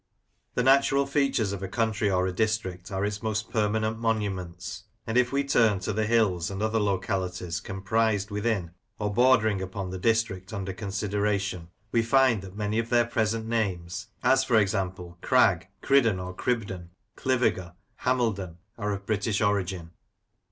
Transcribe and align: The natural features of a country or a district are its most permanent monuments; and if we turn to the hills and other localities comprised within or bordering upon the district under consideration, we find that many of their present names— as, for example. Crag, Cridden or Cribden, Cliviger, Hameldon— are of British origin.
The 0.55 0.63
natural 0.63 1.05
features 1.05 1.51
of 1.51 1.61
a 1.61 1.67
country 1.67 2.09
or 2.09 2.25
a 2.25 2.31
district 2.33 2.91
are 2.91 3.05
its 3.05 3.21
most 3.21 3.51
permanent 3.51 3.99
monuments; 3.99 4.85
and 5.05 5.15
if 5.15 5.31
we 5.31 5.43
turn 5.43 5.79
to 5.81 5.93
the 5.93 6.07
hills 6.07 6.49
and 6.49 6.59
other 6.63 6.79
localities 6.79 7.59
comprised 7.59 8.31
within 8.31 8.71
or 8.97 9.13
bordering 9.13 9.61
upon 9.61 9.91
the 9.91 9.99
district 9.99 10.53
under 10.53 10.73
consideration, 10.73 11.67
we 11.91 12.01
find 12.01 12.41
that 12.41 12.57
many 12.57 12.79
of 12.79 12.89
their 12.89 13.05
present 13.05 13.45
names— 13.45 14.07
as, 14.23 14.43
for 14.43 14.55
example. 14.57 15.19
Crag, 15.21 15.67
Cridden 15.81 16.19
or 16.19 16.33
Cribden, 16.33 16.89
Cliviger, 17.15 17.75
Hameldon— 17.97 18.57
are 18.79 18.93
of 18.93 19.05
British 19.05 19.39
origin. 19.39 19.91